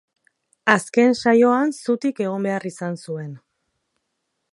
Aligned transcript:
Azken 0.75 1.11
saioan 1.19 1.75
zutik 1.85 2.21
egon 2.25 2.47
behar 2.47 2.65
izan 2.71 2.97
zuen. 3.05 3.31